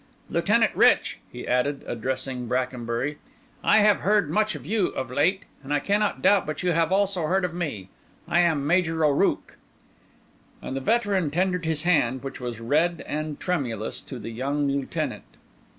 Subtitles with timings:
[0.31, 3.19] Lieutenant Rich," he added, addressing Brackenbury,
[3.63, 6.91] "I have heard much of you of late; and I cannot doubt but you have
[6.91, 7.89] also heard of me.
[8.27, 9.57] I am Major O'Rooke."
[10.59, 15.21] And the veteran tendered his hand, which was red and tremulous, to the young Lieutenant.